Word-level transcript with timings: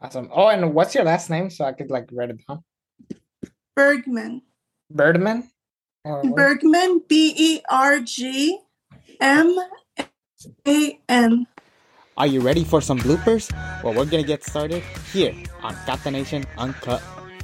Awesome. 0.00 0.28
Oh, 0.32 0.48
and 0.48 0.74
what's 0.74 0.94
your 0.94 1.04
last 1.04 1.28
name 1.28 1.50
so 1.50 1.64
I 1.64 1.72
could 1.72 1.90
like 1.90 2.08
write 2.12 2.30
it 2.30 2.40
down? 2.46 2.62
Bergman. 3.74 4.42
Bergman? 4.90 5.50
Bergman. 6.04 7.02
B 7.08 7.34
E 7.36 7.60
R 7.68 8.00
G 8.00 8.58
M 9.20 9.58
A 10.66 10.98
N. 11.08 11.46
Are 12.16 12.26
you 12.26 12.40
ready 12.40 12.64
for 12.64 12.80
some 12.80 12.98
bloopers? 12.98 13.50
Well, 13.82 13.94
we're 13.94 14.04
gonna 14.04 14.22
get 14.22 14.44
started 14.44 14.82
here 15.12 15.34
on 15.62 15.74
Catanation 15.86 16.44
Uncut 16.56 17.00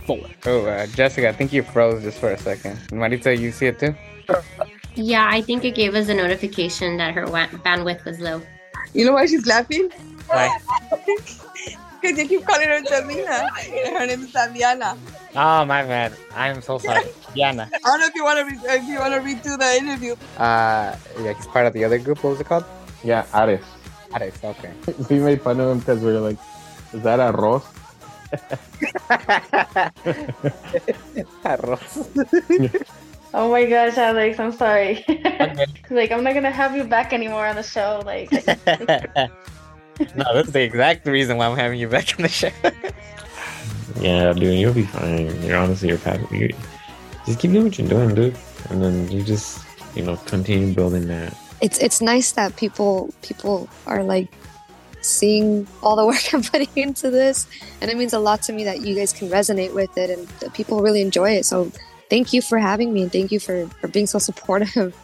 4. 0.07 0.19
Oh, 0.47 0.67
uh, 0.67 0.87
Jessica, 0.89 1.29
I 1.29 1.33
think 1.33 1.53
you 1.53 1.63
froze 1.63 2.03
just 2.03 2.19
for 2.19 2.31
a 2.33 2.39
second. 2.39 2.77
Marita, 2.91 3.37
you 3.39 3.53
see 3.53 3.67
it 3.67 3.79
too? 3.79 3.95
Yeah, 4.95 5.29
I 5.31 5.43
think 5.43 5.65
it 5.65 5.75
gave 5.75 5.95
us 5.95 6.09
a 6.09 6.15
notification 6.15 6.97
that 6.99 7.15
her 7.15 7.27
wa- 7.27 7.47
bandwidth 7.67 8.05
was 8.05 8.19
low. 8.21 8.43
You 8.95 9.05
know 9.07 9.13
why 9.13 9.27
she's 9.27 9.47
laughing? 9.47 9.91
Why? 10.27 10.57
Because 12.05 12.19
you 12.21 12.29
keep 12.29 12.45
calling 12.47 12.69
her 12.69 12.83
Tamina. 12.83 13.49
Her 13.97 14.05
name 14.07 14.21
is 14.21 14.31
Tamiana. 14.31 14.99
Oh, 15.35 15.65
my 15.65 15.83
bad. 15.89 16.13
I'm 16.37 16.61
so 16.61 16.77
sorry. 16.77 17.07
Diana. 17.35 17.71
I 17.73 17.79
don't 17.79 18.01
know 18.01 18.07
if 18.07 18.15
you 18.15 18.25
want 18.25 18.39
to 18.41 18.45
re- 18.45 18.77
if 18.77 18.85
you 18.85 18.99
want 18.99 19.15
to 19.15 19.21
redo 19.21 19.57
the 19.57 19.77
interview. 19.79 20.13
Uh, 20.37 20.97
yeah, 21.21 21.33
he's 21.33 21.47
part 21.47 21.65
of 21.65 21.73
the 21.73 21.83
other 21.83 21.99
group. 21.99 22.23
What 22.23 22.31
was 22.37 22.41
it 22.41 22.47
called? 22.47 22.67
Yeah, 23.03 23.25
Ares. 23.33 23.65
Ares, 24.13 24.37
okay. 24.45 24.75
We 25.09 25.19
made 25.19 25.41
fun 25.41 25.59
of 25.61 25.71
him 25.73 25.79
because 25.79 26.01
we 26.05 26.13
were 26.13 26.21
like, 26.21 26.37
is 26.93 27.03
that 27.05 27.21
arroz? 27.21 27.65
Arroz. 31.43 32.85
Oh 33.37 33.51
my 33.51 33.65
gosh, 33.65 33.99
Alex, 33.99 34.39
I'm 34.39 34.53
sorry. 34.53 35.05
Okay. 35.09 35.67
like, 35.91 36.13
I'm 36.13 36.23
not 36.23 36.35
gonna 36.35 36.53
have 36.53 36.77
you 36.77 36.85
back 36.85 37.13
anymore 37.13 37.45
on 37.45 37.57
the 37.57 37.65
show. 37.65 38.01
Like, 38.07 38.31
no, 40.17 40.25
that's 40.35 40.51
the 40.51 40.63
exact 40.63 41.07
reason 41.07 41.37
why 41.37 41.47
I'm 41.47 41.57
having 41.57 41.79
you 41.79 41.89
back 41.89 42.15
on 42.17 42.23
the 42.23 42.29
show. 42.29 42.51
Yeah, 44.01 44.33
dude, 44.33 44.59
you'll 44.59 44.75
be 44.75 44.85
fine. 44.85 45.43
You're 45.43 45.57
honestly, 45.57 45.89
you're 45.89 45.99
pat. 45.99 46.21
You, 46.33 46.49
just 47.27 47.39
keep 47.39 47.53
doing 47.53 47.65
what 47.65 47.79
you're 47.79 47.89
doing, 47.89 48.15
dude, 48.15 48.37
and 48.71 48.83
then 48.83 49.11
you 49.11 49.23
just, 49.23 49.65
you 49.95 50.03
know, 50.03 50.17
continue 50.27 50.75
building 50.75 51.07
that. 51.09 51.37
it's 51.61 51.79
it's 51.79 52.01
nice 52.01 52.33
that 52.33 52.57
people 52.57 53.15
people 53.23 53.69
are 53.87 54.03
like 54.03 54.29
seeing 55.01 55.67
all 55.83 55.97
the 55.97 56.05
work 56.11 56.35
I'm 56.35 56.43
putting 56.43 56.69
into 56.77 57.11
this, 57.11 57.47
and 57.81 57.91
it 57.91 57.97
means 57.97 58.13
a 58.13 58.19
lot 58.19 58.43
to 58.43 58.53
me 58.53 58.65
that 58.65 58.81
you 58.81 58.95
guys 58.95 59.13
can 59.13 59.29
resonate 59.29 59.73
with 59.73 59.97
it 59.97 60.11
and 60.11 60.27
that 60.41 60.53
people 60.55 60.83
really 60.83 61.01
enjoy 61.01 61.31
it. 61.31 61.45
So 61.45 61.71
thank 62.11 62.33
you 62.33 62.43
for 62.43 62.59
having 62.59 62.93
me 62.93 63.03
and 63.03 63.13
thank 63.13 63.33
you 63.33 63.41
for 63.41 63.67
for 63.81 63.89
being 63.89 64.07
so 64.07 64.19
supportive. 64.19 64.95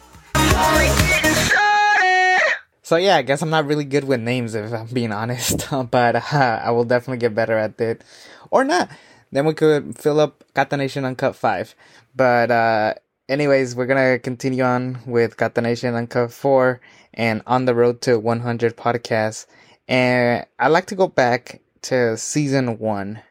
So 2.91 2.97
yeah, 2.97 3.15
I 3.15 3.21
guess 3.21 3.41
I'm 3.41 3.49
not 3.49 3.67
really 3.67 3.85
good 3.85 4.03
with 4.03 4.19
names 4.19 4.53
if 4.53 4.73
I'm 4.73 4.85
being 4.87 5.13
honest, 5.21 5.65
but 5.91 6.15
uh, 6.33 6.59
I 6.61 6.71
will 6.71 6.83
definitely 6.83 7.19
get 7.19 7.33
better 7.33 7.57
at 7.57 7.79
it, 7.79 8.03
or 8.49 8.65
not. 8.65 8.89
Then 9.31 9.45
we 9.45 9.53
could 9.53 9.97
fill 9.97 10.19
up 10.19 10.43
Catanation 10.53 11.05
Uncut 11.05 11.37
Five. 11.37 11.73
But 12.13 12.51
uh, 12.51 12.95
anyways, 13.29 13.77
we're 13.77 13.85
gonna 13.85 14.19
continue 14.19 14.65
on 14.65 14.99
with 15.05 15.37
Catanation 15.37 15.95
Uncut 15.95 16.33
Four 16.33 16.81
and 17.13 17.41
on 17.47 17.63
the 17.63 17.73
road 17.73 18.01
to 18.01 18.19
100 18.19 18.75
podcasts. 18.75 19.45
And 19.87 20.45
I 20.59 20.67
like 20.67 20.87
to 20.87 20.95
go 20.95 21.07
back 21.07 21.61
to 21.83 22.17
season 22.17 22.77
one. 22.77 23.21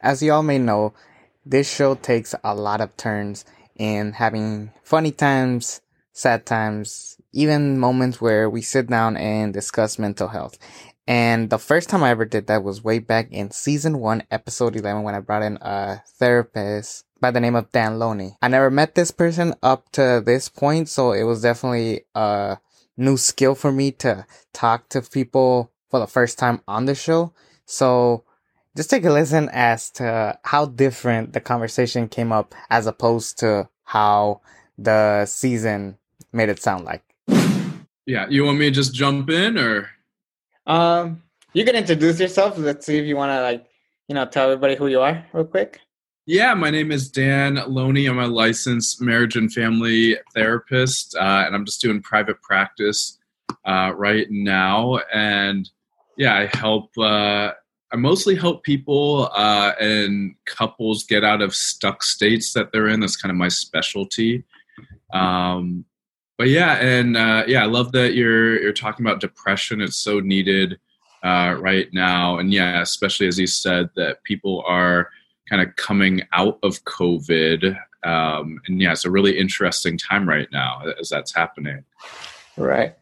As 0.00 0.22
y'all 0.22 0.44
may 0.44 0.58
know, 0.58 0.94
this 1.44 1.68
show 1.68 1.96
takes 1.96 2.36
a 2.44 2.54
lot 2.54 2.80
of 2.80 2.96
turns 2.96 3.44
in 3.74 4.12
having 4.12 4.70
funny 4.84 5.10
times, 5.10 5.80
sad 6.18 6.44
times, 6.44 7.16
even 7.32 7.78
moments 7.78 8.20
where 8.20 8.50
we 8.50 8.60
sit 8.60 8.88
down 8.88 9.16
and 9.16 9.54
discuss 9.54 10.00
mental 10.00 10.26
health. 10.26 10.58
And 11.06 11.48
the 11.48 11.60
first 11.60 11.88
time 11.88 12.02
I 12.02 12.10
ever 12.10 12.24
did 12.24 12.48
that 12.48 12.64
was 12.64 12.82
way 12.82 12.98
back 12.98 13.28
in 13.30 13.52
season 13.52 14.00
one, 14.00 14.24
episode 14.30 14.74
11, 14.74 15.04
when 15.04 15.14
I 15.14 15.20
brought 15.20 15.44
in 15.44 15.58
a 15.62 16.02
therapist 16.18 17.04
by 17.20 17.30
the 17.30 17.38
name 17.38 17.54
of 17.54 17.70
Dan 17.70 18.00
Loney. 18.00 18.36
I 18.42 18.48
never 18.48 18.68
met 18.68 18.96
this 18.96 19.12
person 19.12 19.54
up 19.62 19.90
to 19.92 20.20
this 20.24 20.48
point, 20.48 20.88
so 20.88 21.12
it 21.12 21.22
was 21.22 21.42
definitely 21.42 22.02
a 22.16 22.58
new 22.96 23.16
skill 23.16 23.54
for 23.54 23.70
me 23.70 23.92
to 23.92 24.26
talk 24.52 24.88
to 24.88 25.02
people 25.02 25.70
for 25.88 26.00
the 26.00 26.08
first 26.08 26.36
time 26.36 26.62
on 26.66 26.86
the 26.86 26.96
show. 26.96 27.32
So 27.64 28.24
just 28.76 28.90
take 28.90 29.04
a 29.04 29.12
listen 29.12 29.48
as 29.52 29.88
to 29.92 30.36
how 30.42 30.66
different 30.66 31.32
the 31.32 31.40
conversation 31.40 32.08
came 32.08 32.32
up 32.32 32.56
as 32.70 32.88
opposed 32.88 33.38
to 33.38 33.68
how 33.84 34.40
the 34.76 35.24
season 35.26 35.96
made 36.32 36.48
it 36.48 36.62
sound 36.62 36.84
like. 36.84 37.02
Yeah, 38.06 38.26
you 38.28 38.44
want 38.44 38.58
me 38.58 38.66
to 38.66 38.70
just 38.70 38.94
jump 38.94 39.28
in 39.30 39.58
or? 39.58 39.90
Um, 40.66 41.22
you 41.52 41.64
can 41.64 41.76
introduce 41.76 42.18
yourself. 42.20 42.56
Let's 42.56 42.86
see 42.86 42.98
if 42.98 43.04
you 43.04 43.16
want 43.16 43.30
to 43.30 43.42
like, 43.42 43.66
you 44.08 44.14
know, 44.14 44.24
tell 44.24 44.50
everybody 44.50 44.76
who 44.76 44.86
you 44.86 45.00
are 45.00 45.24
real 45.32 45.44
quick. 45.44 45.80
Yeah, 46.24 46.52
my 46.54 46.70
name 46.70 46.92
is 46.92 47.10
Dan 47.10 47.58
Loney. 47.66 48.06
I'm 48.06 48.18
a 48.18 48.26
licensed 48.26 49.00
marriage 49.00 49.36
and 49.36 49.50
family 49.50 50.18
therapist, 50.34 51.16
uh, 51.16 51.44
and 51.46 51.54
I'm 51.54 51.64
just 51.64 51.80
doing 51.80 52.02
private 52.02 52.40
practice 52.42 53.18
uh, 53.64 53.92
right 53.96 54.26
now. 54.30 54.98
And 55.12 55.68
yeah, 56.18 56.36
I 56.36 56.56
help. 56.56 56.90
Uh, 56.98 57.52
I 57.90 57.96
mostly 57.96 58.34
help 58.34 58.62
people 58.62 59.30
uh, 59.34 59.72
and 59.80 60.34
couples 60.44 61.04
get 61.04 61.24
out 61.24 61.40
of 61.40 61.54
stuck 61.54 62.02
states 62.02 62.52
that 62.52 62.72
they're 62.72 62.88
in. 62.88 63.00
That's 63.00 63.16
kind 63.16 63.30
of 63.30 63.36
my 63.36 63.48
specialty. 63.48 64.44
Um, 65.14 65.86
but 66.38 66.48
yeah, 66.48 66.74
and 66.74 67.16
uh, 67.16 67.44
yeah, 67.46 67.64
I 67.64 67.66
love 67.66 67.92
that 67.92 68.14
you're 68.14 68.60
you're 68.62 68.72
talking 68.72 69.04
about 69.04 69.20
depression. 69.20 69.80
It's 69.80 69.96
so 69.96 70.20
needed 70.20 70.78
uh, 71.24 71.56
right 71.58 71.88
now, 71.92 72.38
and 72.38 72.52
yeah, 72.52 72.80
especially 72.80 73.26
as 73.26 73.38
you 73.38 73.48
said 73.48 73.90
that 73.96 74.22
people 74.22 74.64
are 74.66 75.10
kind 75.50 75.60
of 75.60 75.74
coming 75.76 76.22
out 76.32 76.58
of 76.62 76.82
COVID, 76.84 77.76
um, 78.04 78.60
and 78.66 78.80
yeah, 78.80 78.92
it's 78.92 79.04
a 79.04 79.10
really 79.10 79.36
interesting 79.36 79.98
time 79.98 80.28
right 80.28 80.48
now 80.52 80.82
as 81.00 81.08
that's 81.08 81.34
happening. 81.34 81.84
Right. 82.56 82.94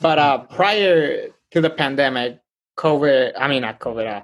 But 0.00 0.18
uh, 0.18 0.38
prior 0.38 1.28
to 1.50 1.60
the 1.60 1.70
pandemic, 1.70 2.40
COVID, 2.76 3.32
I 3.36 3.48
mean, 3.48 3.62
not 3.62 3.80
COVID, 3.80 4.06
uh, 4.06 4.22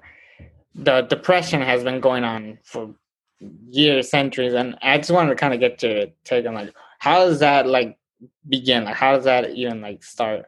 the 0.74 1.02
depression 1.02 1.60
has 1.60 1.82
been 1.82 2.00
going 2.00 2.22
on 2.22 2.58
for 2.62 2.94
years, 3.70 4.10
centuries. 4.10 4.54
And 4.54 4.76
I 4.82 4.98
just 4.98 5.10
wanted 5.10 5.30
to 5.30 5.36
kind 5.36 5.54
of 5.54 5.60
get 5.60 5.82
your 5.82 6.06
take 6.24 6.46
on 6.46 6.54
like, 6.54 6.74
how 6.98 7.22
is 7.22 7.40
that 7.40 7.66
like 7.66 7.98
begin? 8.48 8.84
Like, 8.84 8.96
how 8.96 9.16
does 9.16 9.24
that 9.24 9.50
even 9.50 9.80
like 9.80 10.02
start? 10.02 10.46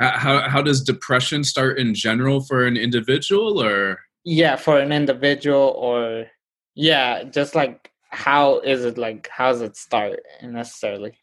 How 0.00 0.48
how 0.48 0.62
does 0.62 0.82
depression 0.82 1.44
start 1.44 1.78
in 1.78 1.94
general 1.94 2.40
for 2.40 2.66
an 2.66 2.76
individual, 2.76 3.62
or 3.62 4.00
Yeah, 4.24 4.56
for 4.56 4.78
an 4.78 4.90
individual 4.90 5.74
or, 5.76 6.26
yeah, 6.74 7.24
just 7.24 7.54
like, 7.54 7.92
how 8.10 8.60
is 8.60 8.84
it 8.84 8.98
like, 8.98 9.28
how 9.28 9.52
does 9.52 9.60
it 9.60 9.76
start 9.76 10.20
necessarily? 10.42 11.18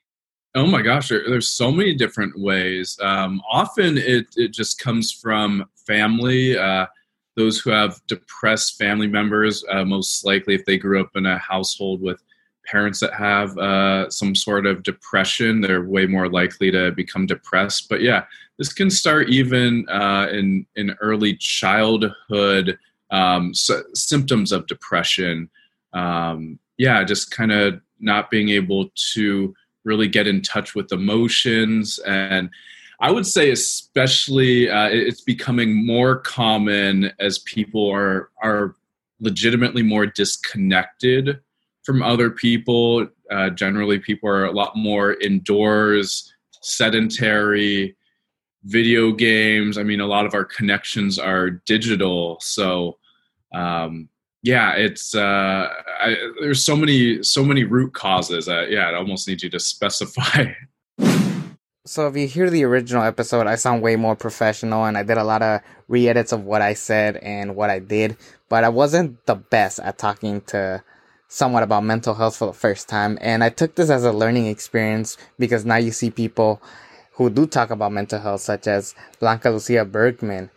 Oh 0.54 0.68
my 0.68 0.82
gosh, 0.82 1.10
there, 1.10 1.24
there's 1.28 1.50
so 1.50 1.72
many 1.72 1.96
different 1.96 2.40
ways. 2.40 2.98
Um, 3.02 3.42
often 3.50 3.98
it, 3.98 4.28
it 4.36 4.54
just 4.54 4.80
comes 4.80 5.12
from 5.12 5.66
family. 5.88 6.58
Uh, 6.58 6.86
those 7.38 7.60
who 7.60 7.70
have 7.70 8.00
depressed 8.08 8.78
family 8.78 9.08
members, 9.08 9.64
uh, 9.72 9.86
most 9.86 10.26
likely 10.26 10.56
if 10.56 10.66
they 10.66 10.78
grew 10.78 11.02
up 11.02 11.12
in 11.16 11.26
a 11.26 11.38
household 11.38 12.02
with 12.02 12.22
parents 12.66 13.00
that 13.00 13.14
have 13.14 13.58
uh, 13.58 14.10
some 14.10 14.36
sort 14.36 14.66
of 14.66 14.84
depression, 14.84 15.62
they're 15.62 15.84
way 15.84 16.06
more 16.06 16.30
likely 16.30 16.72
to 16.72 16.92
become 16.92 17.26
depressed. 17.26 17.90
But 17.90 18.02
yeah, 18.02 18.26
this 18.58 18.72
can 18.74 18.90
start 18.90 19.30
even 19.30 19.88
uh, 19.90 20.28
in, 20.32 20.66
in 20.76 20.96
early 21.02 21.36
childhood 21.36 22.78
um, 23.10 23.54
symptoms 23.54 24.52
of 24.52 24.68
depression. 24.68 25.50
Um, 25.94 26.60
yeah, 26.78 27.04
just 27.04 27.32
kind 27.32 27.52
of 27.52 27.82
not 28.00 28.30
being 28.30 28.50
able 28.50 28.90
to 29.14 29.54
really 29.84 30.08
get 30.08 30.28
in 30.28 30.42
touch 30.42 30.76
with 30.76 30.92
emotions 30.92 32.00
and 32.06 32.50
i 33.00 33.10
would 33.10 33.26
say 33.26 33.52
especially 33.52 34.70
uh, 34.70 34.90
it's 34.90 35.22
becoming 35.22 35.86
more 35.86 36.18
common 36.18 37.12
as 37.20 37.40
people 37.40 37.90
are 37.90 38.30
are 38.42 38.76
legitimately 39.20 39.84
more 39.84 40.06
disconnected 40.06 41.40
from 41.84 42.04
other 42.04 42.30
people. 42.30 43.08
Uh, 43.30 43.50
generally 43.50 44.00
people 44.00 44.30
are 44.30 44.46
a 44.46 44.52
lot 44.52 44.76
more 44.76 45.14
indoors 45.16 46.34
sedentary 46.62 47.96
video 48.66 49.12
games. 49.12 49.78
I 49.78 49.84
mean 49.84 50.00
a 50.00 50.06
lot 50.06 50.26
of 50.26 50.34
our 50.34 50.46
connections 50.46 51.18
are 51.18 51.50
digital. 51.50 52.38
So 52.42 52.98
um, 53.54 54.10
yeah 54.44 54.74
it's 54.74 55.14
uh 55.14 55.70
I, 56.00 56.16
there's 56.42 56.64
so 56.64 56.76
many 56.76 57.22
so 57.24 57.44
many 57.46 57.64
root 57.64 57.94
causes 57.94 58.50
uh, 58.50 58.66
yeah 58.70 58.90
i 58.90 58.96
almost 58.96 59.28
need 59.28 59.44
you 59.44 59.50
to 59.50 59.60
specify. 59.60 60.54
So 61.84 62.08
if 62.08 62.16
you 62.16 62.28
hear 62.28 62.52
the 62.52 62.64
original 62.64 63.02
episode, 63.02 63.48
I 63.48 63.56
sound 63.56 63.82
way 63.82 63.96
more 63.96 64.16
professional 64.16 64.86
and 64.86 64.96
I 64.96 65.02
did 65.02 65.18
a 65.18 65.24
lot 65.24 65.42
of 65.42 65.62
re-edits 65.88 66.32
of 66.32 66.46
what 66.46 66.62
I 66.62 66.76
said 66.76 67.18
and 67.18 67.56
what 67.56 67.72
I 67.72 67.80
did, 67.80 68.18
but 68.50 68.64
I 68.64 68.70
wasn't 68.70 69.26
the 69.26 69.34
best 69.34 69.80
at 69.80 69.98
talking 69.98 70.42
to 70.42 70.84
someone 71.32 71.64
about 71.64 71.82
mental 71.82 72.14
health 72.14 72.36
for 72.36 72.48
the 72.48 72.54
first 72.54 72.90
time. 72.90 73.18
And 73.22 73.42
I 73.42 73.48
took 73.48 73.76
this 73.76 73.90
as 73.90 74.04
a 74.04 74.12
learning 74.12 74.48
experience 74.48 75.16
because 75.40 75.64
now 75.64 75.78
you 75.78 75.92
see 75.92 76.12
people 76.12 76.62
who 77.14 77.30
do 77.30 77.46
talk 77.48 77.70
about 77.70 77.94
mental 77.94 78.20
health, 78.20 78.42
such 78.42 78.68
as 78.68 78.94
Blanca 79.18 79.50
Lucia 79.50 79.86
Bergman, 79.86 80.50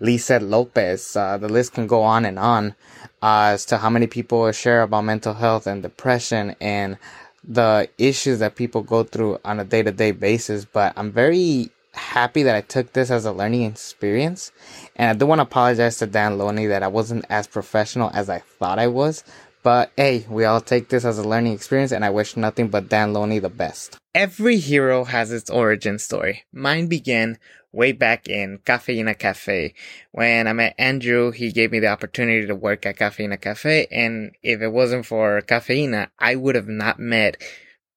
Lisa 0.00 0.38
Lopez. 0.38 1.16
Uh, 1.16 1.38
the 1.38 1.48
list 1.48 1.72
can 1.72 1.86
go 1.86 2.02
on 2.02 2.26
and 2.26 2.38
on 2.38 2.74
uh, 3.22 3.52
as 3.54 3.64
to 3.64 3.78
how 3.78 3.88
many 3.88 4.06
people 4.06 4.52
share 4.52 4.82
about 4.82 5.04
mental 5.04 5.32
health 5.32 5.66
and 5.66 5.82
depression 5.82 6.54
and 6.60 6.98
the 7.42 7.88
issues 7.96 8.38
that 8.40 8.54
people 8.54 8.82
go 8.82 9.04
through 9.04 9.38
on 9.46 9.58
a 9.58 9.64
day 9.64 9.82
to 9.82 9.92
day 9.92 10.10
basis. 10.10 10.66
But 10.66 10.92
I'm 10.96 11.10
very 11.10 11.70
happy 11.94 12.42
that 12.42 12.54
I 12.54 12.60
took 12.60 12.92
this 12.92 13.10
as 13.10 13.24
a 13.24 13.32
learning 13.32 13.62
experience. 13.62 14.52
And 14.94 15.08
I 15.08 15.14
do 15.14 15.24
want 15.24 15.38
to 15.38 15.44
apologize 15.44 15.96
to 15.98 16.06
Dan 16.06 16.36
Loney 16.36 16.66
that 16.66 16.82
I 16.82 16.88
wasn't 16.88 17.24
as 17.30 17.46
professional 17.46 18.10
as 18.12 18.28
I 18.28 18.40
thought 18.40 18.78
I 18.78 18.88
was. 18.88 19.24
But 19.68 19.92
hey, 19.98 20.24
we 20.30 20.46
all 20.46 20.62
take 20.62 20.88
this 20.88 21.04
as 21.04 21.18
a 21.18 21.28
learning 21.28 21.52
experience, 21.52 21.92
and 21.92 22.02
I 22.02 22.08
wish 22.08 22.38
nothing 22.38 22.68
but 22.68 22.88
Dan 22.88 23.12
Loney 23.12 23.38
the 23.38 23.50
best. 23.50 23.98
Every 24.14 24.56
hero 24.56 25.04
has 25.04 25.30
its 25.30 25.50
origin 25.50 25.98
story. 25.98 26.44
Mine 26.54 26.86
began 26.86 27.36
way 27.70 27.92
back 27.92 28.30
in 28.30 28.60
Cafeina 28.64 29.18
Cafe. 29.18 29.74
When 30.12 30.48
I 30.48 30.54
met 30.54 30.74
Andrew, 30.78 31.32
he 31.32 31.52
gave 31.52 31.70
me 31.70 31.80
the 31.80 31.88
opportunity 31.88 32.46
to 32.46 32.54
work 32.54 32.86
at 32.86 32.96
Cafeina 32.96 33.38
Cafe, 33.38 33.86
and 33.90 34.34
if 34.42 34.62
it 34.62 34.72
wasn't 34.72 35.04
for 35.04 35.42
Cafeina, 35.42 36.08
I 36.18 36.34
would 36.34 36.54
have 36.54 36.68
not 36.68 36.98
met 36.98 37.36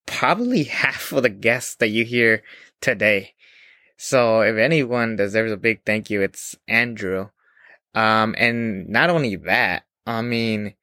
probably 0.06 0.64
half 0.84 1.14
of 1.14 1.24
the 1.24 1.30
guests 1.30 1.76
that 1.76 1.88
you 1.88 2.04
hear 2.04 2.44
today. 2.82 3.34
So 3.96 4.42
if 4.42 4.58
anyone 4.58 5.16
deserves 5.16 5.54
a 5.54 5.56
big 5.58 5.86
thank 5.86 6.10
you, 6.10 6.22
it's 6.22 6.54
Andrew. 6.68 7.30
Um, 7.96 8.36
and 8.38 8.90
not 8.90 9.10
only 9.10 9.38
that, 9.38 9.84
I 10.06 10.22
mean, 10.22 10.74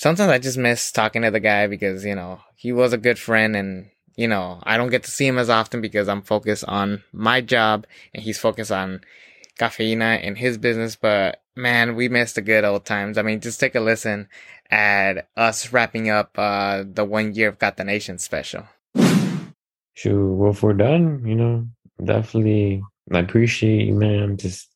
sometimes 0.00 0.30
I 0.30 0.38
just 0.38 0.56
miss 0.56 0.90
talking 0.90 1.20
to 1.22 1.30
the 1.30 1.40
guy 1.40 1.66
because, 1.66 2.06
you 2.06 2.14
know, 2.14 2.40
he 2.56 2.72
was 2.72 2.94
a 2.94 2.98
good 2.98 3.18
friend 3.18 3.54
and, 3.54 3.90
you 4.16 4.26
know, 4.26 4.58
I 4.62 4.78
don't 4.78 4.88
get 4.88 5.02
to 5.02 5.10
see 5.10 5.26
him 5.26 5.36
as 5.36 5.50
often 5.50 5.82
because 5.82 6.08
I'm 6.08 6.22
focused 6.22 6.64
on 6.66 7.02
my 7.12 7.42
job 7.42 7.86
and 8.14 8.22
he's 8.22 8.38
focused 8.38 8.72
on 8.72 9.02
Cafeina 9.58 10.18
and 10.26 10.38
his 10.38 10.56
business. 10.56 10.96
But 10.96 11.42
man, 11.54 11.96
we 11.96 12.08
missed 12.08 12.36
the 12.36 12.40
good 12.40 12.64
old 12.64 12.86
times. 12.86 13.18
I 13.18 13.22
mean, 13.22 13.40
just 13.40 13.60
take 13.60 13.74
a 13.74 13.80
listen 13.80 14.28
at 14.70 15.28
us 15.36 15.70
wrapping 15.70 16.08
up, 16.08 16.30
uh, 16.38 16.84
the 16.90 17.04
one 17.04 17.34
year 17.34 17.50
of 17.50 17.58
Catanation 17.58 18.16
special. 18.18 18.64
Sure. 19.92 20.32
Well, 20.32 20.52
if 20.52 20.62
we're 20.62 20.72
done, 20.72 21.22
you 21.26 21.34
know, 21.34 21.66
definitely, 22.02 22.82
I 23.12 23.18
appreciate 23.18 23.88
you, 23.88 23.94
man, 23.94 24.38
just 24.38 24.66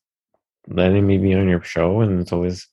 letting 0.67 1.07
me 1.07 1.17
be 1.17 1.33
on 1.33 1.47
your 1.47 1.63
show. 1.63 2.01
And 2.01 2.19
it's 2.19 2.31
always 2.31 2.67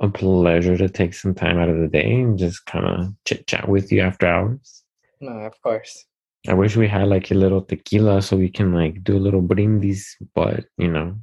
a 0.00 0.08
pleasure 0.08 0.76
to 0.76 0.88
take 0.88 1.14
some 1.14 1.34
time 1.34 1.58
out 1.58 1.68
of 1.68 1.78
the 1.78 1.88
day 1.88 2.20
and 2.20 2.38
just 2.38 2.66
kind 2.66 2.86
of 2.86 3.14
chit 3.24 3.46
chat 3.46 3.68
with 3.68 3.90
you 3.90 4.00
after 4.00 4.26
hours. 4.26 4.84
No, 5.20 5.30
of 5.30 5.60
course. 5.62 6.04
I 6.48 6.54
wish 6.54 6.76
we 6.76 6.86
had 6.86 7.08
like 7.08 7.30
a 7.30 7.34
little 7.34 7.62
tequila 7.62 8.22
so 8.22 8.36
we 8.36 8.50
can 8.50 8.72
like 8.72 9.02
do 9.02 9.16
a 9.16 9.18
little 9.18 9.40
brindis, 9.40 10.16
but 10.34 10.64
you 10.78 10.88
know. 10.88 11.16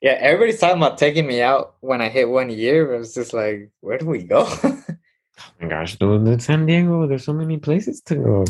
Yeah, 0.00 0.18
everybody's 0.18 0.58
talking 0.58 0.78
about 0.78 0.98
taking 0.98 1.26
me 1.26 1.42
out 1.42 1.76
when 1.80 2.00
I 2.00 2.08
hit 2.08 2.28
one 2.28 2.50
year. 2.50 2.92
It 2.92 2.98
was 2.98 3.14
just 3.14 3.32
like, 3.32 3.70
where 3.80 3.98
do 3.98 4.06
we 4.06 4.24
go? 4.24 4.46
oh 4.64 4.84
my 5.60 5.68
gosh, 5.68 5.96
dude, 5.96 6.26
in 6.26 6.40
San 6.40 6.66
Diego, 6.66 7.06
there's 7.06 7.24
so 7.24 7.32
many 7.32 7.58
places 7.58 8.00
to 8.02 8.16
go. 8.16 8.44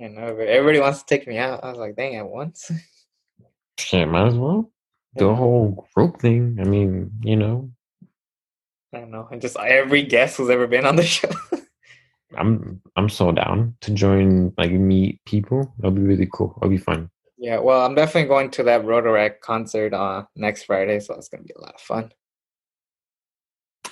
I 0.00 0.08
know, 0.08 0.34
but 0.34 0.48
everybody 0.48 0.80
wants 0.80 1.00
to 1.00 1.06
take 1.06 1.26
me 1.28 1.38
out. 1.38 1.62
I 1.62 1.70
was 1.70 1.78
like, 1.78 1.96
dang, 1.96 2.16
at 2.16 2.26
once. 2.26 2.70
Shit, 3.78 4.08
might 4.08 4.28
as 4.28 4.34
well. 4.34 4.70
Do 5.16 5.28
a 5.28 5.34
whole 5.34 5.86
group 5.94 6.20
thing. 6.20 6.58
I 6.60 6.64
mean, 6.64 7.10
you 7.22 7.36
know. 7.36 7.70
I 8.94 9.00
don't 9.00 9.10
know. 9.10 9.28
And 9.30 9.40
just 9.40 9.56
every 9.58 10.02
guest 10.02 10.36
who's 10.36 10.50
ever 10.50 10.66
been 10.66 10.86
on 10.86 10.96
the 10.96 11.02
show. 11.16 11.30
I'm 12.36 12.80
I'm 12.96 13.08
so 13.08 13.32
down 13.32 13.76
to 13.82 13.92
join 13.92 14.52
like 14.58 14.72
meet 14.72 15.20
people. 15.24 15.72
That'll 15.78 15.96
be 15.96 16.02
really 16.02 16.28
cool. 16.32 16.54
That'll 16.56 16.70
be 16.70 16.78
fun. 16.78 17.10
Yeah, 17.36 17.58
well, 17.58 17.84
I'm 17.84 17.94
definitely 17.94 18.28
going 18.28 18.50
to 18.52 18.62
that 18.64 18.84
Rotaract 18.84 19.40
concert 19.40 19.92
uh 19.92 20.24
next 20.36 20.64
Friday, 20.64 21.00
so 21.00 21.14
it's 21.14 21.28
gonna 21.28 21.44
be 21.44 21.54
a 21.56 21.60
lot 21.60 21.74
of 21.74 21.80
fun. 21.80 22.12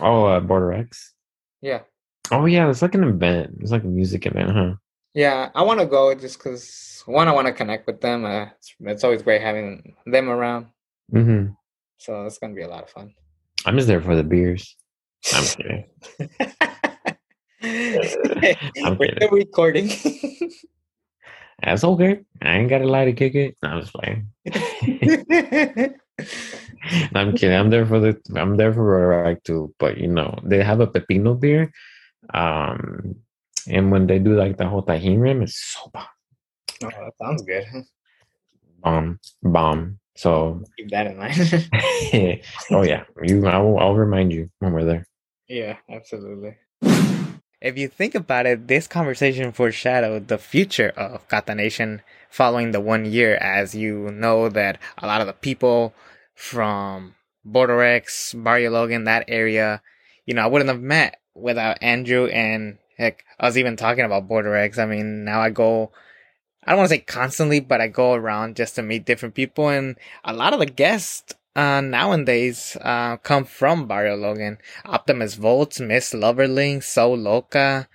Oh, 0.01 0.25
uh, 0.25 0.41
Border 0.41 0.73
X. 0.73 1.15
Yeah. 1.61 1.81
Oh 2.31 2.47
yeah, 2.47 2.69
it's 2.71 2.83
like 2.83 2.95
an 2.95 3.05
event. 3.05 3.59
It's 3.61 3.73
like 3.73 3.85
a 3.85 3.89
music 3.89 4.27
event, 4.27 4.51
huh? 4.51 4.75
Yeah, 5.15 5.51
I 5.55 5.63
want 5.63 5.81
to 5.81 5.87
go 5.87 6.15
just 6.15 6.39
because 6.39 7.03
one, 7.07 7.29
I 7.29 7.33
want 7.33 7.47
to 7.47 7.53
connect 7.53 7.87
with 7.87 8.01
them. 8.01 8.25
Uh, 8.25 8.47
it's, 8.59 8.75
it's 8.81 9.05
always 9.05 9.23
great 9.23 9.43
having 9.43 9.95
them 10.07 10.31
around. 10.31 10.67
Mm-hmm. 11.13 11.53
So 11.99 12.25
it's 12.27 12.39
gonna 12.39 12.55
be 12.55 12.63
a 12.63 12.69
lot 12.69 12.85
of 12.85 12.91
fun. 12.91 13.13
I'm 13.67 13.77
just 13.77 13.87
there 13.87 14.01
for 14.01 14.17
the 14.17 14.25
beers. 14.25 14.77
I'm 15.33 15.45
kidding. 15.45 15.85
I'm 18.85 18.99
We're 18.99 19.07
kidding. 19.07 19.31
recording. 19.31 19.91
That's 21.63 21.85
okay. 21.85 22.21
I 22.43 22.57
ain't 22.59 22.69
got 22.71 22.83
a 22.83 22.87
lie 22.89 23.05
to 23.05 23.13
kick 23.13 23.35
it. 23.37 23.57
No, 23.63 23.69
I'm 23.69 23.81
just 23.81 23.93
playing. 23.93 24.27
I'm 27.15 27.33
kidding. 27.37 27.57
I'm 27.57 27.71
there 27.71 27.87
for 27.87 28.01
the. 28.01 28.19
I'm 28.35 28.57
there 28.57 28.73
for 28.73 28.83
Rotaract 28.83 29.45
too. 29.45 29.73
But 29.79 29.99
you 29.99 30.09
know, 30.09 30.39
they 30.43 30.63
have 30.63 30.81
a 30.81 30.87
pepino 30.89 31.39
beer, 31.39 31.71
um, 32.35 33.15
and 33.69 33.93
when 33.93 34.07
they 34.09 34.19
do 34.19 34.35
like 34.35 34.57
the 34.57 34.67
whole 34.69 34.83
Tajín 34.83 35.21
rim, 35.21 35.43
it's 35.43 35.57
so 35.57 35.89
bomb, 35.93 36.05
oh, 36.85 36.89
that 36.89 37.13
sounds 37.21 37.43
good. 37.43 37.65
bomb, 38.81 39.21
bomb. 39.43 39.99
So, 40.17 40.63
Keep 40.77 40.91
that 40.91 41.07
in 41.07 41.17
mind. 41.17 41.35
oh 42.73 42.83
yeah, 42.83 43.05
you. 43.23 43.47
I'll, 43.47 43.79
I'll 43.79 43.95
remind 43.95 44.33
you 44.33 44.51
when 44.59 44.73
we're 44.73 44.85
there. 44.85 45.07
Yeah, 45.53 45.77
absolutely. 45.87 46.57
If 47.61 47.77
you 47.77 47.87
think 47.87 48.15
about 48.15 48.47
it, 48.47 48.69
this 48.69 48.87
conversation 48.87 49.53
foreshadowed 49.53 50.29
the 50.29 50.39
future 50.39 50.89
of 50.97 51.29
Catanation 51.29 52.01
following 52.31 52.71
the 52.71 52.81
one 52.81 53.05
year, 53.05 53.37
as 53.37 53.75
you 53.75 54.11
know 54.13 54.49
that 54.49 54.79
a 54.97 55.07
lot 55.07 55.21
of 55.21 55.27
the 55.27 55.35
people 55.35 55.93
from 56.35 57.17
Border 57.45 57.83
X, 57.83 58.33
Barrio 58.33 58.71
Logan, 58.71 59.05
that 59.05 59.27
area, 59.29 59.83
you 60.25 60.33
know, 60.33 60.41
I 60.41 60.47
wouldn't 60.47 60.71
have 60.71 60.81
met 60.81 61.21
without 61.35 61.83
Andrew 61.83 62.29
and 62.29 62.79
heck, 62.97 63.23
I 63.39 63.45
was 63.45 63.59
even 63.59 63.77
talking 63.77 64.07
about 64.07 64.29
Border 64.29 64.57
X. 64.57 64.79
I 64.79 64.87
mean, 64.87 65.27
now 65.27 65.43
I 65.43 65.51
go, 65.51 65.93
I 66.65 66.71
don't 66.71 66.79
want 66.79 66.89
to 66.89 66.97
say 66.97 67.03
constantly, 67.03 67.61
but 67.61 67.83
I 67.83 67.89
go 67.89 68.15
around 68.15 68.57
just 68.57 68.77
to 68.77 68.83
meet 68.83 69.05
different 69.05 69.35
people, 69.35 69.69
and 69.69 69.97
a 70.25 70.33
lot 70.33 70.55
of 70.55 70.61
the 70.61 70.67
guests 70.67 71.35
uh, 71.55 71.81
nowadays 71.81 72.77
uh, 72.81 73.17
come 73.19 73.45
from 73.45 73.87
Barrio 73.87 74.17
Logan. 74.17 74.59
Optimus 74.85 75.35
Volts, 75.35 75.81
Miss 75.81 76.13
Loverling, 76.13 76.83
So 76.83 77.13
Loca, 77.13 77.89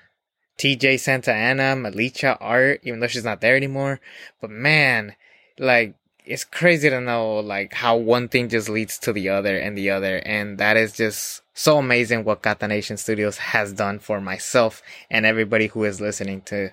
TJ 0.57 0.99
Santa 0.99 1.33
Ana, 1.33 1.75
Malicha 1.75 2.37
Art, 2.39 2.81
even 2.83 2.99
though 2.99 3.07
she's 3.07 3.23
not 3.23 3.41
there 3.41 3.55
anymore. 3.55 3.99
But 4.41 4.49
man, 4.51 5.15
like, 5.57 5.95
it's 6.27 6.43
crazy 6.43 6.89
to 6.89 6.99
know, 6.99 7.39
like, 7.39 7.73
how 7.73 7.95
one 7.95 8.27
thing 8.27 8.49
just 8.49 8.69
leads 8.69 8.97
to 8.99 9.13
the 9.13 9.29
other 9.29 9.57
and 9.57 9.77
the 9.77 9.89
other. 9.89 10.17
And 10.25 10.57
that 10.57 10.77
is 10.77 10.93
just 10.93 11.41
so 11.53 11.77
amazing 11.77 12.23
what 12.23 12.41
Catanation 12.43 12.97
Studios 12.97 13.37
has 13.37 13.73
done 13.73 13.99
for 13.99 14.21
myself 14.21 14.83
and 15.09 15.25
everybody 15.25 15.67
who 15.67 15.83
is 15.85 16.01
listening 16.01 16.41
to 16.41 16.71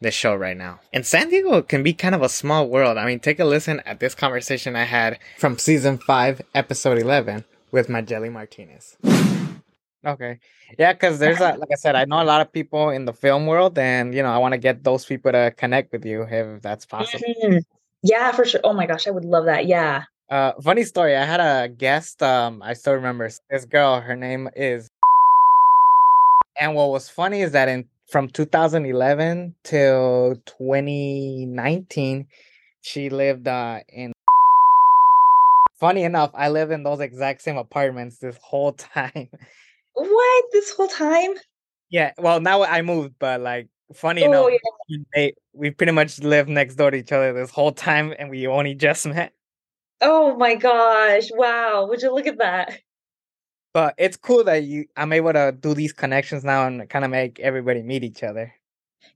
the 0.00 0.10
show 0.10 0.34
right 0.34 0.56
now. 0.56 0.80
And 0.92 1.06
San 1.06 1.30
Diego 1.30 1.62
can 1.62 1.82
be 1.82 1.92
kind 1.92 2.14
of 2.14 2.22
a 2.22 2.28
small 2.28 2.68
world. 2.68 2.98
I 2.98 3.06
mean, 3.06 3.20
take 3.20 3.40
a 3.40 3.44
listen 3.44 3.80
at 3.86 4.00
this 4.00 4.14
conversation 4.14 4.76
I 4.76 4.84
had 4.84 5.18
from 5.38 5.58
season 5.58 5.98
5, 5.98 6.42
episode 6.54 6.98
11 6.98 7.44
with 7.70 7.88
Magely 7.88 8.30
Martinez. 8.30 8.96
Okay. 10.04 10.38
Yeah, 10.78 10.92
because 10.92 11.18
there's 11.18 11.40
a, 11.40 11.56
like 11.56 11.70
I 11.72 11.76
said, 11.76 11.96
I 11.96 12.04
know 12.04 12.22
a 12.22 12.24
lot 12.24 12.40
of 12.40 12.52
people 12.52 12.90
in 12.90 13.06
the 13.06 13.12
film 13.12 13.46
world, 13.46 13.76
and 13.78 14.14
you 14.14 14.22
know, 14.22 14.30
I 14.30 14.38
want 14.38 14.52
to 14.52 14.58
get 14.58 14.84
those 14.84 15.04
people 15.04 15.32
to 15.32 15.52
connect 15.56 15.92
with 15.92 16.04
you 16.04 16.22
if 16.22 16.62
that's 16.62 16.86
possible. 16.86 17.24
Yeah, 18.02 18.32
for 18.32 18.44
sure. 18.44 18.60
Oh 18.64 18.72
my 18.72 18.86
gosh, 18.86 19.06
I 19.06 19.10
would 19.10 19.24
love 19.24 19.46
that. 19.46 19.66
Yeah. 19.66 20.04
Uh, 20.30 20.52
funny 20.62 20.84
story. 20.84 21.16
I 21.16 21.24
had 21.24 21.40
a 21.40 21.68
guest. 21.68 22.22
Um, 22.22 22.62
I 22.62 22.74
still 22.74 22.94
remember 22.94 23.28
this 23.50 23.64
girl. 23.64 24.00
Her 24.00 24.16
name 24.16 24.48
is. 24.56 24.88
And 26.58 26.74
what 26.74 26.90
was 26.90 27.08
funny 27.08 27.42
is 27.42 27.52
that 27.52 27.68
in 27.68 27.88
from 28.08 28.28
2011 28.28 29.54
till 29.64 30.36
2019, 30.46 32.26
she 32.82 33.10
lived 33.10 33.48
uh 33.48 33.80
in. 33.88 34.12
Funny 35.78 36.04
enough, 36.04 36.30
I 36.34 36.48
live 36.48 36.70
in 36.70 36.82
those 36.82 37.00
exact 37.00 37.42
same 37.42 37.58
apartments 37.58 38.18
this 38.18 38.38
whole 38.42 38.72
time. 38.94 39.28
What? 39.94 40.44
This 40.52 40.70
whole 40.70 40.88
time? 40.88 41.32
Yeah, 41.90 42.12
well, 42.18 42.40
now 42.40 42.62
I 42.62 42.82
moved, 42.82 43.14
but 43.18 43.40
like 43.40 43.68
funny 43.94 44.24
Oh, 44.24 44.48
enough, 44.48 44.60
yeah. 44.88 44.98
they, 45.14 45.34
we 45.52 45.70
pretty 45.70 45.92
much 45.92 46.18
lived 46.20 46.48
next 46.48 46.74
door 46.76 46.90
to 46.90 46.96
each 46.96 47.12
other 47.12 47.32
this 47.32 47.50
whole 47.50 47.72
time, 47.72 48.14
and 48.18 48.30
we 48.30 48.46
only 48.46 48.74
just 48.74 49.06
met. 49.06 49.32
Oh 50.00 50.36
my 50.36 50.54
gosh. 50.54 51.28
Wow. 51.32 51.86
Would 51.88 52.02
you 52.02 52.14
look 52.14 52.26
at 52.26 52.38
that? 52.38 52.80
But 53.72 53.94
it's 53.98 54.16
cool 54.16 54.44
that 54.44 54.64
you 54.64 54.86
I'm 54.96 55.12
able 55.12 55.32
to 55.32 55.52
do 55.58 55.74
these 55.74 55.92
connections 55.92 56.44
now 56.44 56.66
and 56.66 56.88
kind 56.88 57.04
of 57.04 57.10
make 57.10 57.40
everybody 57.40 57.82
meet 57.82 58.04
each 58.04 58.22
other. 58.22 58.52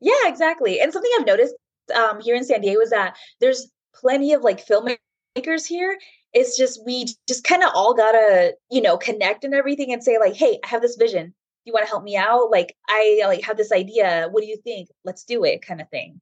Yeah, 0.00 0.12
exactly. 0.26 0.80
And 0.80 0.92
something 0.92 1.10
I've 1.18 1.26
noticed 1.26 1.54
um, 1.94 2.20
here 2.20 2.34
in 2.34 2.44
San 2.44 2.60
Diego 2.60 2.80
is 2.80 2.90
that 2.90 3.16
there's 3.40 3.70
plenty 3.94 4.32
of 4.32 4.42
like 4.42 4.64
filmmakers 4.66 5.66
here. 5.66 5.98
It's 6.32 6.56
just 6.56 6.84
we 6.86 7.06
just 7.26 7.44
kind 7.44 7.62
of 7.62 7.70
all 7.74 7.94
gotta, 7.94 8.54
you 8.70 8.80
know, 8.80 8.96
connect 8.96 9.44
and 9.44 9.54
everything 9.54 9.92
and 9.92 10.02
say 10.04 10.18
like, 10.18 10.34
"Hey, 10.34 10.58
I 10.62 10.68
have 10.68 10.82
this 10.82 10.96
vision. 10.96 11.34
You 11.64 11.72
want 11.72 11.84
to 11.84 11.90
help 11.90 12.04
me 12.04 12.16
out? 12.16 12.50
Like, 12.50 12.74
I 12.88 13.22
like 13.26 13.42
have 13.42 13.56
this 13.56 13.72
idea. 13.72 14.28
What 14.30 14.42
do 14.42 14.48
you 14.48 14.56
think? 14.56 14.88
Let's 15.04 15.24
do 15.24 15.44
it," 15.44 15.62
kind 15.62 15.80
of 15.80 15.88
thing. 15.90 16.20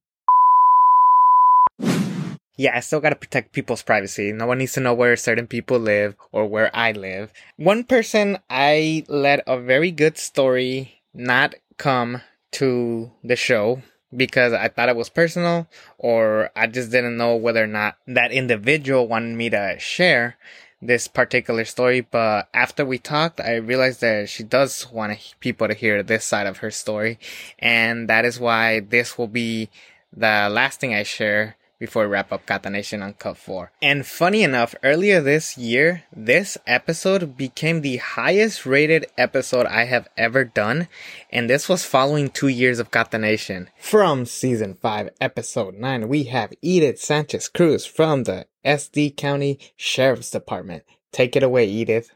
yeah, 2.59 2.75
I 2.75 2.81
still 2.81 2.99
gotta 2.99 3.15
protect 3.15 3.53
people's 3.53 3.81
privacy. 3.81 4.33
No 4.33 4.45
one 4.45 4.57
needs 4.57 4.73
to 4.73 4.81
know 4.81 4.93
where 4.93 5.15
certain 5.15 5.47
people 5.47 5.79
live 5.79 6.15
or 6.33 6.45
where 6.45 6.69
I 6.75 6.91
live. 6.91 7.31
One 7.55 7.85
person 7.85 8.37
I 8.49 9.05
let 9.07 9.41
a 9.47 9.57
very 9.57 9.91
good 9.91 10.17
story 10.17 10.99
not 11.13 11.55
come 11.77 12.21
to 12.59 13.11
the 13.23 13.37
show 13.37 13.81
because 14.13 14.51
I 14.51 14.67
thought 14.67 14.89
it 14.89 14.97
was 14.97 15.07
personal 15.07 15.69
or 15.97 16.49
I 16.53 16.67
just 16.67 16.91
didn't 16.91 17.15
know 17.15 17.37
whether 17.37 17.63
or 17.63 17.67
not 17.67 17.95
that 18.07 18.33
individual 18.33 19.07
wanted 19.07 19.37
me 19.37 19.49
to 19.51 19.77
share 19.79 20.35
this 20.81 21.07
particular 21.07 21.65
story. 21.65 22.01
But 22.01 22.47
after 22.53 22.85
we 22.85 22.97
talked, 22.97 23.39
I 23.39 23.55
realized 23.55 24.01
that 24.01 24.29
she 24.29 24.43
does 24.43 24.91
want 24.91 25.35
people 25.39 25.67
to 25.67 25.73
hear 25.73 26.03
this 26.03 26.25
side 26.25 26.47
of 26.47 26.57
her 26.57 26.71
story. 26.71 27.19
And 27.57 28.07
that 28.09 28.25
is 28.25 28.39
why 28.39 28.79
this 28.79 29.17
will 29.17 29.27
be 29.27 29.69
the 30.11 30.49
last 30.49 30.79
thing 30.79 30.93
I 30.93 31.03
share 31.03 31.55
before 31.79 32.03
we 32.03 32.09
wrap 32.09 32.31
up 32.31 32.45
Catanation 32.45 33.01
Uncut 33.01 33.37
4. 33.37 33.71
And 33.81 34.05
funny 34.05 34.43
enough, 34.43 34.75
earlier 34.83 35.21
this 35.21 35.57
year, 35.57 36.03
this 36.13 36.57
episode 36.67 37.37
became 37.37 37.81
the 37.81 37.97
highest 37.97 38.65
rated 38.65 39.07
episode 39.17 39.65
I 39.65 39.85
have 39.85 40.09
ever 40.17 40.43
done, 40.43 40.89
and 41.31 41.49
this 41.49 41.69
was 41.69 41.85
following 41.85 42.29
two 42.29 42.49
years 42.49 42.79
of 42.79 42.91
Catanation. 42.91 43.69
From 43.79 44.25
season 44.25 44.77
5, 44.81 45.11
episode 45.21 45.75
9, 45.75 46.09
we 46.09 46.25
have 46.25 46.53
Edith 46.61 46.99
Sanchez 46.99 47.47
Cruz 47.47 47.85
from 47.85 48.25
the 48.25 48.45
SD 48.65 49.15
County 49.15 49.57
Sheriff's 49.77 50.31
Department. 50.31 50.83
Take 51.13 51.35
it 51.35 51.43
away, 51.43 51.65
Edith. 51.65 52.11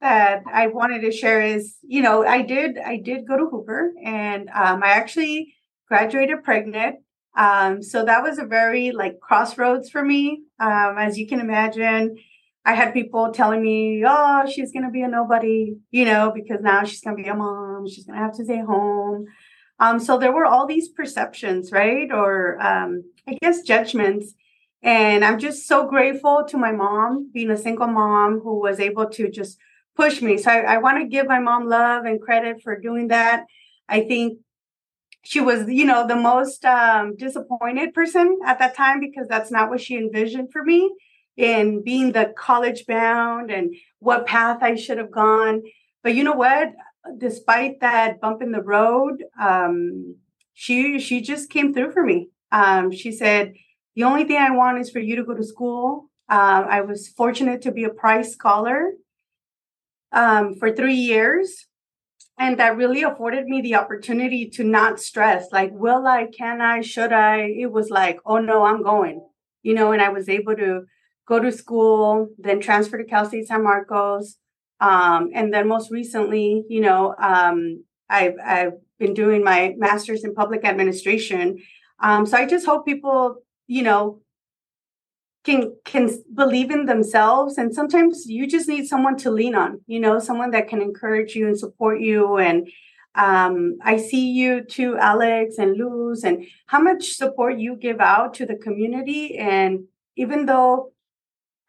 That 0.00 0.42
I 0.52 0.68
wanted 0.68 1.00
to 1.02 1.12
share 1.12 1.42
is, 1.42 1.76
you 1.82 2.02
know, 2.02 2.24
I 2.24 2.42
did 2.42 2.78
I 2.78 2.98
did 2.98 3.26
go 3.26 3.36
to 3.36 3.46
Hoover 3.46 3.92
and 4.04 4.48
um, 4.50 4.82
I 4.82 4.90
actually 4.90 5.54
graduated 5.88 6.44
pregnant 6.44 7.00
um, 7.38 7.84
so 7.84 8.04
that 8.04 8.24
was 8.24 8.38
a 8.40 8.44
very 8.44 8.90
like 8.90 9.20
crossroads 9.20 9.88
for 9.88 10.04
me. 10.04 10.42
Um, 10.58 10.96
as 10.98 11.16
you 11.16 11.28
can 11.28 11.38
imagine, 11.38 12.16
I 12.64 12.74
had 12.74 12.92
people 12.92 13.30
telling 13.32 13.62
me, 13.62 14.02
oh, 14.04 14.44
she's 14.52 14.72
going 14.72 14.82
to 14.82 14.90
be 14.90 15.02
a 15.02 15.08
nobody, 15.08 15.76
you 15.92 16.04
know, 16.04 16.32
because 16.34 16.60
now 16.60 16.82
she's 16.82 17.00
going 17.00 17.16
to 17.16 17.22
be 17.22 17.28
a 17.28 17.34
mom. 17.34 17.88
She's 17.88 18.04
going 18.04 18.18
to 18.18 18.24
have 18.24 18.36
to 18.36 18.44
stay 18.44 18.60
home. 18.60 19.26
Um, 19.78 20.00
so 20.00 20.18
there 20.18 20.32
were 20.32 20.44
all 20.44 20.66
these 20.66 20.88
perceptions, 20.88 21.70
right? 21.70 22.10
Or 22.10 22.60
um, 22.60 23.04
I 23.28 23.38
guess 23.40 23.62
judgments. 23.62 24.34
And 24.82 25.24
I'm 25.24 25.38
just 25.38 25.68
so 25.68 25.86
grateful 25.86 26.44
to 26.48 26.56
my 26.56 26.72
mom, 26.72 27.30
being 27.32 27.52
a 27.52 27.56
single 27.56 27.86
mom 27.86 28.40
who 28.40 28.60
was 28.60 28.80
able 28.80 29.08
to 29.10 29.30
just 29.30 29.58
push 29.96 30.20
me. 30.20 30.38
So 30.38 30.50
I, 30.50 30.74
I 30.74 30.78
want 30.78 30.98
to 30.98 31.06
give 31.06 31.28
my 31.28 31.38
mom 31.38 31.68
love 31.68 32.04
and 32.04 32.20
credit 32.20 32.62
for 32.62 32.80
doing 32.80 33.08
that. 33.08 33.44
I 33.88 34.00
think 34.00 34.38
she 35.24 35.40
was, 35.40 35.68
you 35.68 35.84
know, 35.84 36.06
the 36.06 36.16
most 36.16 36.64
um, 36.64 37.16
disappointed 37.16 37.94
person 37.94 38.38
at 38.44 38.58
that 38.58 38.76
time 38.76 39.00
because 39.00 39.28
that's 39.28 39.50
not 39.50 39.68
what 39.68 39.80
she 39.80 39.96
envisioned 39.96 40.52
for 40.52 40.64
me 40.64 40.90
in 41.36 41.82
being 41.82 42.12
the 42.12 42.32
college 42.36 42.86
bound 42.86 43.50
and 43.50 43.74
what 44.00 44.26
path 44.26 44.58
I 44.62 44.74
should 44.74 44.98
have 44.98 45.10
gone. 45.10 45.62
But 46.02 46.14
you 46.14 46.24
know 46.24 46.32
what? 46.32 46.72
Despite 47.16 47.80
that 47.80 48.20
bump 48.20 48.42
in 48.42 48.52
the 48.52 48.62
road, 48.62 49.24
um, 49.40 50.16
she 50.54 50.98
she 50.98 51.20
just 51.20 51.48
came 51.48 51.72
through 51.72 51.92
for 51.92 52.04
me. 52.04 52.28
Um, 52.50 52.90
she 52.90 53.12
said, 53.12 53.54
"The 53.94 54.04
only 54.04 54.24
thing 54.24 54.36
I 54.36 54.50
want 54.50 54.78
is 54.78 54.90
for 54.90 54.98
you 54.98 55.16
to 55.16 55.24
go 55.24 55.34
to 55.34 55.44
school." 55.44 56.10
Uh, 56.28 56.66
I 56.68 56.80
was 56.82 57.08
fortunate 57.08 57.62
to 57.62 57.72
be 57.72 57.84
a 57.84 57.90
Price 57.90 58.32
scholar 58.32 58.92
um, 60.12 60.56
for 60.56 60.72
three 60.72 60.96
years 60.96 61.67
and 62.38 62.58
that 62.58 62.76
really 62.76 63.02
afforded 63.02 63.46
me 63.46 63.60
the 63.60 63.74
opportunity 63.74 64.48
to 64.48 64.64
not 64.64 65.00
stress 65.00 65.46
like 65.52 65.70
will 65.72 66.06
i? 66.06 66.26
Can 66.26 66.60
i? 66.60 66.80
Should 66.80 67.12
i? 67.12 67.38
It 67.40 67.72
was 67.72 67.90
like 67.90 68.18
oh 68.24 68.38
no 68.38 68.64
i'm 68.64 68.82
going 68.82 69.20
you 69.62 69.74
know 69.74 69.92
and 69.92 70.02
i 70.02 70.08
was 70.08 70.28
able 70.28 70.56
to 70.56 70.82
go 71.26 71.38
to 71.40 71.52
school 71.52 72.28
then 72.38 72.60
transfer 72.60 72.98
to 72.98 73.04
cal 73.04 73.26
state 73.26 73.46
san 73.46 73.62
marcos 73.62 74.36
um, 74.80 75.30
and 75.34 75.52
then 75.52 75.68
most 75.68 75.90
recently 75.90 76.64
you 76.68 76.80
know 76.80 77.14
um, 77.20 77.84
I've, 78.08 78.34
I've 78.44 78.72
been 78.98 79.14
doing 79.14 79.44
my 79.44 79.74
master's 79.76 80.24
in 80.24 80.34
public 80.34 80.64
administration. 80.64 81.58
Um, 82.00 82.26
so 82.26 82.36
i 82.36 82.46
just 82.46 82.66
hope 82.66 82.86
people 82.86 83.36
you 83.66 83.82
know 83.82 84.20
can 85.44 85.74
can 85.84 86.10
believe 86.34 86.70
in 86.70 86.86
themselves 86.86 87.58
and 87.58 87.74
sometimes 87.74 88.26
you 88.26 88.46
just 88.46 88.68
need 88.68 88.86
someone 88.86 89.16
to 89.16 89.30
lean 89.30 89.54
on 89.54 89.80
you 89.86 90.00
know 90.00 90.18
someone 90.18 90.50
that 90.50 90.68
can 90.68 90.82
encourage 90.82 91.34
you 91.34 91.46
and 91.46 91.58
support 91.58 92.00
you 92.00 92.36
and 92.38 92.68
um, 93.14 93.78
i 93.82 93.96
see 93.96 94.30
you 94.30 94.62
too 94.62 94.96
alex 94.98 95.56
and 95.58 95.76
luz 95.76 96.24
and 96.24 96.44
how 96.66 96.80
much 96.80 97.12
support 97.14 97.58
you 97.58 97.76
give 97.76 98.00
out 98.00 98.34
to 98.34 98.46
the 98.46 98.56
community 98.56 99.38
and 99.38 99.84
even 100.16 100.46
though 100.46 100.92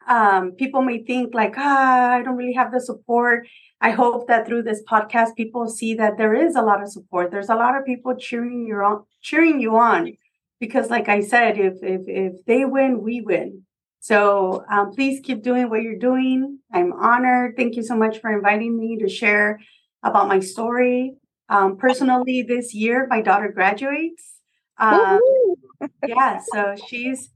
um, 0.08 0.52
people 0.52 0.82
may 0.82 1.02
think 1.04 1.34
like 1.34 1.54
ah 1.56 2.10
i 2.12 2.22
don't 2.22 2.36
really 2.36 2.52
have 2.52 2.72
the 2.72 2.80
support 2.80 3.46
i 3.80 3.90
hope 3.90 4.26
that 4.26 4.46
through 4.46 4.62
this 4.62 4.82
podcast 4.90 5.36
people 5.36 5.68
see 5.68 5.94
that 5.94 6.18
there 6.18 6.34
is 6.34 6.56
a 6.56 6.62
lot 6.62 6.82
of 6.82 6.88
support. 6.88 7.30
There's 7.30 7.48
a 7.48 7.54
lot 7.54 7.76
of 7.76 7.84
people 7.84 8.16
cheering 8.16 8.66
you 8.66 8.74
on 8.76 9.04
cheering 9.22 9.60
you 9.60 9.76
on 9.76 10.16
because 10.60 10.90
like 10.90 11.08
i 11.08 11.20
said 11.20 11.58
if 11.58 11.74
if 11.82 12.02
if 12.06 12.44
they 12.46 12.64
win 12.64 13.02
we 13.02 13.20
win 13.20 13.64
so 14.00 14.64
um, 14.72 14.92
please 14.92 15.20
keep 15.22 15.42
doing 15.42 15.68
what 15.68 15.82
you're 15.82 15.98
doing. 15.98 16.58
I'm 16.72 16.92
honored. 16.94 17.54
Thank 17.56 17.76
you 17.76 17.82
so 17.82 17.94
much 17.94 18.18
for 18.20 18.32
inviting 18.34 18.78
me 18.78 18.96
to 18.98 19.08
share 19.08 19.60
about 20.02 20.26
my 20.26 20.40
story. 20.40 21.16
Um, 21.50 21.76
personally, 21.76 22.42
this 22.42 22.74
year 22.74 23.06
my 23.10 23.20
daughter 23.20 23.52
graduates. 23.52 24.38
Um, 24.78 25.20
yeah, 26.06 26.40
so 26.52 26.74
she's 26.88 27.30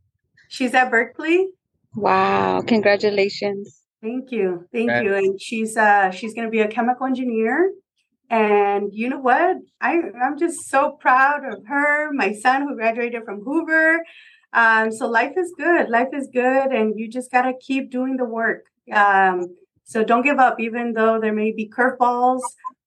she's 0.48 0.72
at 0.72 0.90
Berkeley. 0.90 1.48
Wow! 1.94 2.62
Congratulations. 2.62 3.82
Thank 4.02 4.32
you, 4.32 4.66
thank 4.72 4.90
you. 5.04 5.14
And 5.14 5.40
she's 5.40 5.76
uh 5.76 6.10
she's 6.10 6.32
going 6.32 6.46
to 6.46 6.50
be 6.50 6.60
a 6.60 6.68
chemical 6.68 7.06
engineer. 7.06 7.72
And 8.34 8.92
you 8.92 9.08
know 9.10 9.20
what? 9.20 9.58
I 9.80 10.00
I'm 10.20 10.36
just 10.36 10.68
so 10.68 10.98
proud 11.00 11.42
of 11.44 11.64
her. 11.66 12.12
My 12.12 12.32
son 12.32 12.62
who 12.62 12.74
graduated 12.74 13.22
from 13.24 13.42
Hoover. 13.44 14.02
Um, 14.52 14.90
so 14.90 15.06
life 15.06 15.34
is 15.36 15.54
good. 15.56 15.88
Life 15.88 16.08
is 16.12 16.28
good, 16.32 16.72
and 16.72 16.98
you 16.98 17.08
just 17.08 17.30
gotta 17.30 17.52
keep 17.60 17.92
doing 17.92 18.16
the 18.16 18.24
work. 18.24 18.64
Um, 18.92 19.54
so 19.84 20.02
don't 20.02 20.24
give 20.24 20.40
up, 20.40 20.58
even 20.58 20.94
though 20.94 21.20
there 21.20 21.32
may 21.32 21.52
be 21.52 21.70
curveballs, 21.70 22.40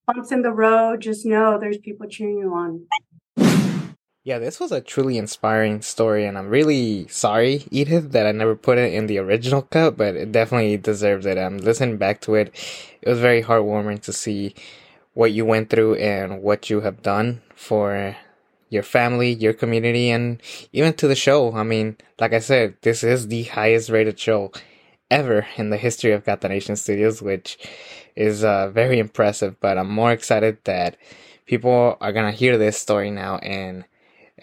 bumps 0.05 0.33
in 0.33 0.41
the 0.41 0.51
road. 0.51 0.99
Just 0.99 1.25
know 1.25 1.57
there's 1.57 1.77
people 1.77 2.07
cheering 2.09 2.39
you 2.39 2.53
on. 2.53 2.87
Yeah, 4.25 4.39
this 4.39 4.59
was 4.59 4.73
a 4.73 4.81
truly 4.81 5.17
inspiring 5.17 5.81
story, 5.81 6.25
and 6.25 6.37
I'm 6.37 6.49
really 6.49 7.07
sorry, 7.07 7.63
Edith, 7.71 8.11
that 8.11 8.27
I 8.27 8.33
never 8.33 8.57
put 8.57 8.77
it 8.77 8.93
in 8.93 9.07
the 9.07 9.19
original 9.19 9.61
cut, 9.61 9.95
but 9.95 10.17
it 10.17 10.33
definitely 10.33 10.75
deserves 10.75 11.25
it. 11.25 11.37
I'm 11.37 11.57
listening 11.59 11.95
back 11.95 12.19
to 12.21 12.35
it. 12.35 12.53
It 13.01 13.07
was 13.07 13.19
very 13.19 13.41
heartwarming 13.41 14.01
to 14.01 14.11
see 14.11 14.53
what 15.17 15.31
you 15.31 15.43
went 15.43 15.67
through 15.67 15.95
and 15.95 16.43
what 16.43 16.69
you 16.69 16.81
have 16.81 17.01
done 17.01 17.41
for 17.55 18.15
your 18.69 18.83
family, 18.83 19.33
your 19.33 19.51
community, 19.51 20.11
and 20.11 20.39
even 20.73 20.93
to 20.93 21.07
the 21.07 21.15
show. 21.15 21.55
I 21.55 21.63
mean, 21.63 21.97
like 22.19 22.33
I 22.33 22.39
said, 22.39 22.75
this 22.83 23.03
is 23.03 23.27
the 23.27 23.45
highest 23.45 23.89
rated 23.89 24.19
show 24.19 24.51
ever 25.09 25.47
in 25.55 25.71
the 25.71 25.77
history 25.77 26.11
of 26.11 26.23
Catanation 26.23 26.75
Studios, 26.75 27.19
which 27.19 27.57
is 28.15 28.43
uh, 28.43 28.69
very 28.69 28.99
impressive. 28.99 29.59
But 29.59 29.79
I'm 29.79 29.89
more 29.89 30.11
excited 30.11 30.59
that 30.65 30.97
people 31.47 31.97
are 31.99 32.13
gonna 32.13 32.31
hear 32.31 32.59
this 32.59 32.77
story 32.77 33.09
now 33.09 33.37
and 33.37 33.85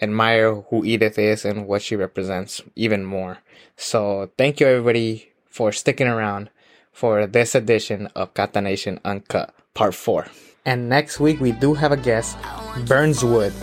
admire 0.01 0.55
who 0.55 0.83
Edith 0.83 1.17
is 1.17 1.45
and 1.45 1.67
what 1.67 1.83
she 1.83 1.95
represents 1.95 2.61
even 2.75 3.05
more. 3.05 3.37
So 3.77 4.29
thank 4.37 4.59
you 4.59 4.67
everybody 4.67 5.31
for 5.45 5.71
sticking 5.71 6.07
around 6.07 6.49
for 6.91 7.27
this 7.27 7.55
edition 7.55 8.07
of 8.07 8.33
Catanation 8.33 8.99
Uncut 9.05 9.55
Part 9.73 9.95
4. 9.95 10.27
And 10.65 10.89
next 10.89 11.19
week 11.19 11.39
we 11.39 11.51
do 11.51 11.75
have 11.75 11.91
a 11.91 11.97
guest, 11.97 12.37
Burnswood 12.87 13.53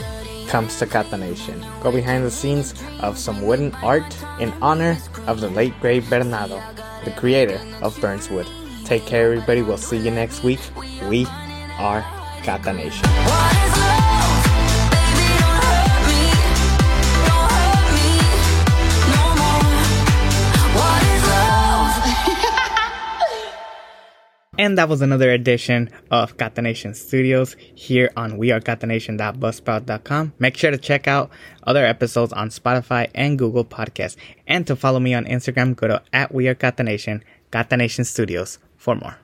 comes 0.47 0.79
to 0.79 0.87
Catanation. 0.87 1.65
Go 1.81 1.91
behind 1.91 2.25
the 2.25 2.31
scenes 2.31 2.75
of 3.01 3.19
some 3.19 3.43
wooden 3.43 3.75
art 3.83 4.05
in 4.39 4.53
honor 4.63 4.97
of 5.27 5.41
the 5.41 5.51
late 5.51 5.75
great 5.81 6.09
Bernardo, 6.09 6.63
the 7.05 7.11
creator 7.13 7.61
of 7.83 7.99
Burnswood. 8.01 8.47
Take 8.85 9.05
care, 9.05 9.33
everybody. 9.33 9.63
We'll 9.63 9.79
see 9.79 9.99
you 9.99 10.13
next 10.13 10.45
week. 10.45 10.61
We 11.09 11.27
are 11.79 12.03
Kata 12.45 12.73
And 24.59 24.77
that 24.77 24.91
was 24.91 25.01
another 25.01 25.31
edition 25.31 25.89
of 26.11 26.37
Catanation 26.37 26.93
Studios 26.93 27.57
here 27.75 28.11
on 28.19 28.33
wearecatanation.buzzsprout.com. 28.33 30.35
Make 30.39 30.59
sure 30.59 30.71
to 30.71 30.77
check 30.77 31.09
out 31.09 31.31
other 31.63 31.87
episodes 31.87 32.35
on 32.35 32.51
Spotify 32.51 33.11
and 33.15 33.39
Google 33.39 33.65
Podcasts. 33.65 34.17
And 34.47 34.67
to 34.67 34.77
follow 34.77 35.01
me 35.01 35.15
on 35.15 35.25
Instagram, 35.25 35.75
go 35.75 35.89
to 35.89 36.03
at 36.13 36.35
wearecatanation, 36.35 37.23
Kata 37.51 37.79
Nation 37.79 38.05
Studios 38.05 38.59
for 38.77 38.95
more. 38.95 39.22